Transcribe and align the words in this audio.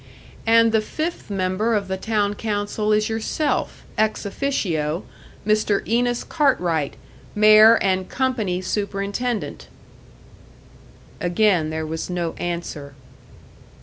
"And 0.47 0.71
the 0.71 0.81
fifth 0.81 1.29
member 1.29 1.75
of 1.75 1.87
the 1.87 1.95
town 1.95 2.33
council 2.33 2.91
is 2.91 3.07
yourself, 3.07 3.83
ex 3.99 4.25
officio 4.25 5.03
Mr. 5.45 5.87
Enos 5.87 6.23
Cartwright, 6.23 6.95
mayor 7.35 7.75
and 7.75 8.09
company 8.09 8.63
superintendent." 8.63 9.67
Again 11.19 11.69
there 11.69 11.85
was 11.85 12.09
no 12.09 12.33
answer. 12.39 12.95